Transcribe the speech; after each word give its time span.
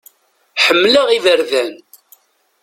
Ḥemmleɣ 0.63 1.07
iberdan. 1.11 1.73